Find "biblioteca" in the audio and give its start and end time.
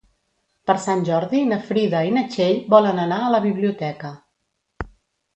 3.43-4.11